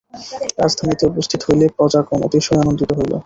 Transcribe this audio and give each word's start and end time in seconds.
রাজধানীতে 0.61 1.03
উপস্থিত 1.07 1.41
হইলে 1.47 1.65
প্রজাগণ 1.77 2.19
অতিশয় 2.27 2.61
আনন্দিত 2.63 2.89
হইল। 2.97 3.13